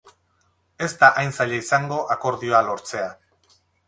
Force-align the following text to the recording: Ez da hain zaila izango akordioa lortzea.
Ez 0.85 0.89
da 1.01 1.09
hain 1.21 1.29
zaila 1.39 1.59
izango 1.63 1.99
akordioa 2.15 2.63
lortzea. 2.71 3.05